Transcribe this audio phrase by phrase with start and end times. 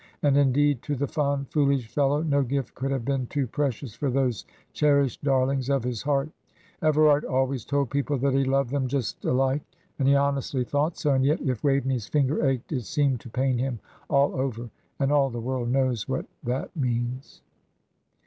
[0.23, 4.09] And, indeed, to the fond, foolish fellow, no gift could have been too precious for
[4.09, 6.31] those cherished darlings of his heart.
[6.81, 9.61] Everard always told people that he loved them just alike,
[9.99, 13.59] and he honestly thought so; and yet, if Waveney's finger ached, it seemed to pain
[13.59, 13.77] him
[14.09, 17.43] all over; and all the world knows what that means!